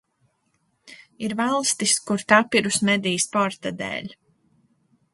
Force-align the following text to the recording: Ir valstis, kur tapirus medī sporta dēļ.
Ir 1.27 1.35
valstis, 1.41 1.95
kur 2.09 2.25
tapirus 2.33 2.83
medī 2.91 3.15
sporta 3.29 3.77
dēļ. 3.85 4.13